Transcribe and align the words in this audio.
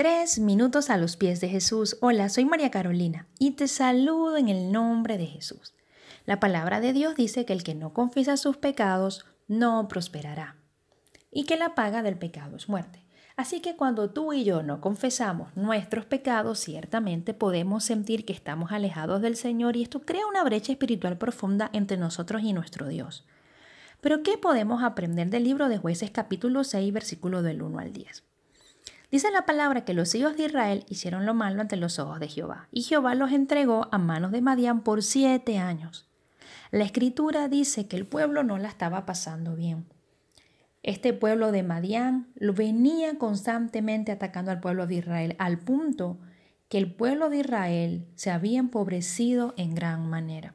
Tres 0.00 0.38
minutos 0.38 0.88
a 0.88 0.96
los 0.96 1.18
pies 1.18 1.42
de 1.42 1.50
Jesús. 1.50 1.98
Hola, 2.00 2.30
soy 2.30 2.46
María 2.46 2.70
Carolina 2.70 3.26
y 3.38 3.50
te 3.50 3.68
saludo 3.68 4.38
en 4.38 4.48
el 4.48 4.72
nombre 4.72 5.18
de 5.18 5.26
Jesús. 5.26 5.74
La 6.24 6.40
palabra 6.40 6.80
de 6.80 6.94
Dios 6.94 7.16
dice 7.16 7.44
que 7.44 7.52
el 7.52 7.62
que 7.62 7.74
no 7.74 7.92
confiesa 7.92 8.38
sus 8.38 8.56
pecados 8.56 9.26
no 9.46 9.88
prosperará 9.88 10.56
y 11.30 11.44
que 11.44 11.58
la 11.58 11.74
paga 11.74 12.02
del 12.02 12.16
pecado 12.16 12.56
es 12.56 12.66
muerte. 12.66 13.04
Así 13.36 13.60
que 13.60 13.76
cuando 13.76 14.08
tú 14.08 14.32
y 14.32 14.42
yo 14.42 14.62
no 14.62 14.80
confesamos 14.80 15.54
nuestros 15.54 16.06
pecados, 16.06 16.60
ciertamente 16.60 17.34
podemos 17.34 17.84
sentir 17.84 18.24
que 18.24 18.32
estamos 18.32 18.72
alejados 18.72 19.20
del 19.20 19.36
Señor 19.36 19.76
y 19.76 19.82
esto 19.82 20.00
crea 20.00 20.26
una 20.26 20.44
brecha 20.44 20.72
espiritual 20.72 21.18
profunda 21.18 21.68
entre 21.74 21.98
nosotros 21.98 22.40
y 22.42 22.54
nuestro 22.54 22.88
Dios. 22.88 23.26
Pero 24.00 24.22
¿qué 24.22 24.38
podemos 24.38 24.82
aprender 24.82 25.28
del 25.28 25.44
libro 25.44 25.68
de 25.68 25.76
jueces 25.76 26.10
capítulo 26.10 26.64
6, 26.64 26.90
versículo 26.90 27.42
del 27.42 27.60
1 27.60 27.78
al 27.78 27.92
10? 27.92 28.29
Dice 29.10 29.30
la 29.32 29.44
palabra 29.44 29.84
que 29.84 29.94
los 29.94 30.14
hijos 30.14 30.36
de 30.36 30.44
Israel 30.44 30.84
hicieron 30.88 31.26
lo 31.26 31.34
malo 31.34 31.60
ante 31.60 31.76
los 31.76 31.98
ojos 31.98 32.20
de 32.20 32.28
Jehová, 32.28 32.68
y 32.70 32.82
Jehová 32.82 33.14
los 33.16 33.32
entregó 33.32 33.88
a 33.90 33.98
manos 33.98 34.30
de 34.30 34.40
Madián 34.40 34.82
por 34.82 35.02
siete 35.02 35.58
años. 35.58 36.08
La 36.70 36.84
escritura 36.84 37.48
dice 37.48 37.88
que 37.88 37.96
el 37.96 38.06
pueblo 38.06 38.44
no 38.44 38.56
la 38.58 38.68
estaba 38.68 39.06
pasando 39.06 39.56
bien. 39.56 39.86
Este 40.84 41.12
pueblo 41.12 41.50
de 41.50 41.64
Madián 41.64 42.28
venía 42.36 43.18
constantemente 43.18 44.12
atacando 44.12 44.52
al 44.52 44.60
pueblo 44.60 44.86
de 44.86 44.94
Israel, 44.94 45.34
al 45.38 45.58
punto 45.58 46.18
que 46.68 46.78
el 46.78 46.94
pueblo 46.94 47.28
de 47.28 47.38
Israel 47.38 48.06
se 48.14 48.30
había 48.30 48.60
empobrecido 48.60 49.54
en 49.56 49.74
gran 49.74 50.08
manera. 50.08 50.54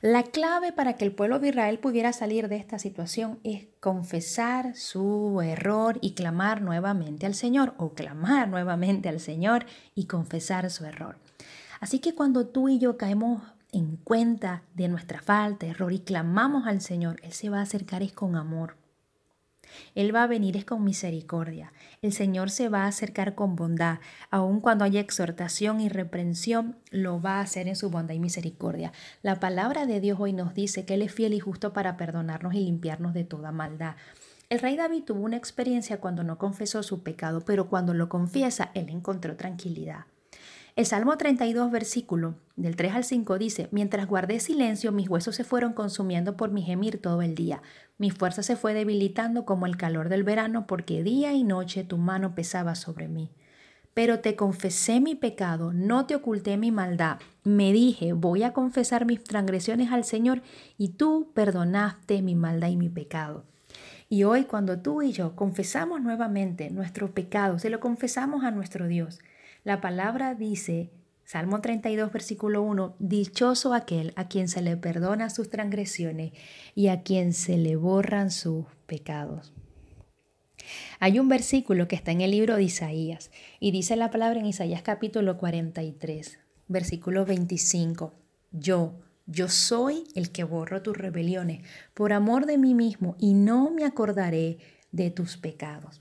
La 0.00 0.22
clave 0.22 0.72
para 0.72 0.92
que 0.92 1.04
el 1.04 1.12
pueblo 1.12 1.40
de 1.40 1.48
Israel 1.48 1.80
pudiera 1.80 2.12
salir 2.12 2.48
de 2.48 2.56
esta 2.56 2.78
situación 2.78 3.40
es 3.42 3.66
confesar 3.80 4.76
su 4.76 5.40
error 5.42 5.98
y 6.00 6.12
clamar 6.12 6.62
nuevamente 6.62 7.26
al 7.26 7.34
Señor, 7.34 7.74
o 7.78 7.94
clamar 7.94 8.48
nuevamente 8.48 9.08
al 9.08 9.18
Señor 9.18 9.66
y 9.96 10.04
confesar 10.06 10.70
su 10.70 10.84
error. 10.84 11.16
Así 11.80 11.98
que 11.98 12.14
cuando 12.14 12.46
tú 12.46 12.68
y 12.68 12.78
yo 12.78 12.96
caemos 12.96 13.42
en 13.72 13.96
cuenta 13.96 14.62
de 14.74 14.88
nuestra 14.88 15.20
falta, 15.20 15.66
error 15.66 15.92
y 15.92 15.98
clamamos 15.98 16.68
al 16.68 16.80
Señor, 16.80 17.20
Él 17.24 17.32
se 17.32 17.50
va 17.50 17.58
a 17.58 17.62
acercar 17.62 18.02
es 18.02 18.12
con 18.12 18.36
amor. 18.36 18.76
Él 19.94 20.14
va 20.14 20.22
a 20.22 20.26
venir 20.26 20.56
es 20.56 20.64
con 20.64 20.84
misericordia. 20.84 21.72
El 22.02 22.12
Señor 22.12 22.50
se 22.50 22.68
va 22.68 22.84
a 22.84 22.88
acercar 22.88 23.34
con 23.34 23.56
bondad. 23.56 23.98
Aun 24.30 24.60
cuando 24.60 24.84
haya 24.84 25.00
exhortación 25.00 25.80
y 25.80 25.88
reprensión, 25.88 26.76
lo 26.90 27.20
va 27.20 27.38
a 27.38 27.40
hacer 27.40 27.68
en 27.68 27.76
su 27.76 27.90
bondad 27.90 28.14
y 28.14 28.20
misericordia. 28.20 28.92
La 29.22 29.40
palabra 29.40 29.86
de 29.86 30.00
Dios 30.00 30.18
hoy 30.20 30.32
nos 30.32 30.54
dice 30.54 30.84
que 30.84 30.94
Él 30.94 31.02
es 31.02 31.12
fiel 31.12 31.34
y 31.34 31.40
justo 31.40 31.72
para 31.72 31.96
perdonarnos 31.96 32.54
y 32.54 32.60
limpiarnos 32.60 33.14
de 33.14 33.24
toda 33.24 33.52
maldad. 33.52 33.96
El 34.50 34.60
rey 34.60 34.76
David 34.76 35.04
tuvo 35.04 35.20
una 35.20 35.36
experiencia 35.36 36.00
cuando 36.00 36.24
no 36.24 36.38
confesó 36.38 36.82
su 36.82 37.02
pecado, 37.02 37.42
pero 37.44 37.68
cuando 37.68 37.92
lo 37.92 38.08
confiesa, 38.08 38.70
Él 38.74 38.88
encontró 38.88 39.36
tranquilidad. 39.36 40.06
El 40.78 40.86
Salmo 40.86 41.18
32, 41.18 41.72
versículo 41.72 42.36
del 42.54 42.76
3 42.76 42.94
al 42.94 43.02
5 43.02 43.36
dice, 43.36 43.68
Mientras 43.72 44.06
guardé 44.06 44.38
silencio, 44.38 44.92
mis 44.92 45.08
huesos 45.08 45.34
se 45.34 45.42
fueron 45.42 45.72
consumiendo 45.72 46.36
por 46.36 46.52
mi 46.52 46.62
gemir 46.62 47.02
todo 47.02 47.20
el 47.20 47.34
día. 47.34 47.62
Mi 47.98 48.12
fuerza 48.12 48.44
se 48.44 48.54
fue 48.54 48.74
debilitando 48.74 49.44
como 49.44 49.66
el 49.66 49.76
calor 49.76 50.08
del 50.08 50.22
verano, 50.22 50.68
porque 50.68 51.02
día 51.02 51.32
y 51.32 51.42
noche 51.42 51.82
tu 51.82 51.98
mano 51.98 52.36
pesaba 52.36 52.76
sobre 52.76 53.08
mí. 53.08 53.32
Pero 53.92 54.20
te 54.20 54.36
confesé 54.36 55.00
mi 55.00 55.16
pecado, 55.16 55.72
no 55.72 56.06
te 56.06 56.14
oculté 56.14 56.56
mi 56.56 56.70
maldad. 56.70 57.18
Me 57.42 57.72
dije, 57.72 58.12
voy 58.12 58.44
a 58.44 58.52
confesar 58.52 59.04
mis 59.04 59.24
transgresiones 59.24 59.90
al 59.90 60.04
Señor, 60.04 60.42
y 60.76 60.90
tú 60.90 61.32
perdonaste 61.34 62.22
mi 62.22 62.36
maldad 62.36 62.68
y 62.68 62.76
mi 62.76 62.88
pecado. 62.88 63.42
Y 64.08 64.22
hoy 64.22 64.44
cuando 64.44 64.78
tú 64.78 65.02
y 65.02 65.10
yo 65.10 65.34
confesamos 65.34 66.00
nuevamente 66.00 66.70
nuestro 66.70 67.10
pecado, 67.10 67.58
se 67.58 67.68
lo 67.68 67.80
confesamos 67.80 68.44
a 68.44 68.52
nuestro 68.52 68.86
Dios, 68.86 69.18
la 69.68 69.82
palabra 69.82 70.34
dice, 70.34 70.88
Salmo 71.24 71.60
32, 71.60 72.10
versículo 72.10 72.62
1, 72.62 72.96
Dichoso 73.00 73.74
aquel 73.74 74.14
a 74.16 74.26
quien 74.26 74.48
se 74.48 74.62
le 74.62 74.78
perdona 74.78 75.28
sus 75.28 75.50
transgresiones 75.50 76.32
y 76.74 76.88
a 76.88 77.02
quien 77.02 77.34
se 77.34 77.58
le 77.58 77.76
borran 77.76 78.30
sus 78.30 78.64
pecados. 78.86 79.52
Hay 81.00 81.18
un 81.18 81.28
versículo 81.28 81.86
que 81.86 81.96
está 81.96 82.12
en 82.12 82.22
el 82.22 82.30
libro 82.30 82.56
de 82.56 82.62
Isaías 82.62 83.30
y 83.60 83.70
dice 83.70 83.94
la 83.96 84.10
palabra 84.10 84.40
en 84.40 84.46
Isaías 84.46 84.80
capítulo 84.80 85.36
43, 85.36 86.38
versículo 86.66 87.26
25, 87.26 88.14
Yo, 88.52 88.94
yo 89.26 89.48
soy 89.48 90.04
el 90.14 90.32
que 90.32 90.44
borro 90.44 90.80
tus 90.80 90.96
rebeliones 90.96 91.62
por 91.92 92.14
amor 92.14 92.46
de 92.46 92.56
mí 92.56 92.72
mismo 92.72 93.16
y 93.18 93.34
no 93.34 93.70
me 93.70 93.84
acordaré 93.84 94.56
de 94.92 95.10
tus 95.10 95.36
pecados. 95.36 96.00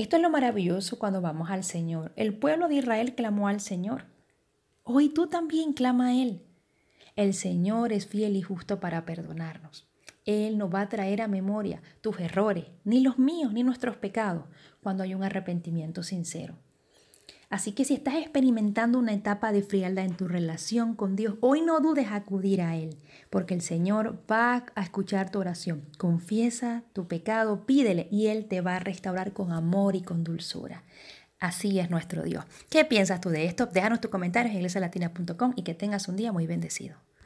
Esto 0.00 0.16
es 0.16 0.22
lo 0.22 0.30
maravilloso 0.30 0.98
cuando 0.98 1.20
vamos 1.20 1.50
al 1.50 1.62
Señor. 1.62 2.12
El 2.16 2.32
pueblo 2.32 2.68
de 2.68 2.76
Israel 2.76 3.14
clamó 3.14 3.48
al 3.48 3.60
Señor. 3.60 4.06
Hoy 4.82 5.10
tú 5.10 5.26
también 5.26 5.74
clama 5.74 6.06
a 6.06 6.14
Él. 6.14 6.40
El 7.16 7.34
Señor 7.34 7.92
es 7.92 8.06
fiel 8.06 8.34
y 8.34 8.40
justo 8.40 8.80
para 8.80 9.04
perdonarnos. 9.04 9.90
Él 10.24 10.56
no 10.56 10.70
va 10.70 10.80
a 10.80 10.88
traer 10.88 11.20
a 11.20 11.28
memoria 11.28 11.82
tus 12.00 12.18
errores, 12.18 12.64
ni 12.82 13.00
los 13.00 13.18
míos, 13.18 13.52
ni 13.52 13.62
nuestros 13.62 13.98
pecados, 13.98 14.46
cuando 14.82 15.02
hay 15.02 15.12
un 15.12 15.22
arrepentimiento 15.22 16.02
sincero. 16.02 16.56
Así 17.50 17.72
que 17.72 17.84
si 17.84 17.94
estás 17.94 18.14
experimentando 18.14 18.96
una 18.96 19.12
etapa 19.12 19.50
de 19.50 19.64
frialdad 19.64 20.04
en 20.04 20.16
tu 20.16 20.28
relación 20.28 20.94
con 20.94 21.16
Dios, 21.16 21.34
hoy 21.40 21.62
no 21.62 21.80
dudes 21.80 22.06
acudir 22.12 22.62
a 22.62 22.76
Él, 22.76 22.96
porque 23.28 23.54
el 23.54 23.60
Señor 23.60 24.22
va 24.30 24.64
a 24.76 24.82
escuchar 24.82 25.30
tu 25.30 25.40
oración. 25.40 25.82
Confiesa 25.98 26.84
tu 26.92 27.08
pecado, 27.08 27.66
pídele 27.66 28.06
y 28.12 28.28
Él 28.28 28.46
te 28.46 28.60
va 28.60 28.76
a 28.76 28.78
restaurar 28.78 29.32
con 29.32 29.52
amor 29.52 29.96
y 29.96 30.02
con 30.02 30.22
dulzura. 30.22 30.84
Así 31.40 31.80
es 31.80 31.90
nuestro 31.90 32.22
Dios. 32.22 32.44
¿Qué 32.68 32.84
piensas 32.84 33.20
tú 33.20 33.30
de 33.30 33.46
esto? 33.46 33.66
Déjanos 33.66 34.00
tus 34.00 34.12
comentarios 34.12 34.52
en 34.52 34.58
iglesialatina.com 34.58 35.52
y 35.56 35.64
que 35.64 35.74
tengas 35.74 36.06
un 36.06 36.14
día 36.14 36.30
muy 36.30 36.46
bendecido. 36.46 36.98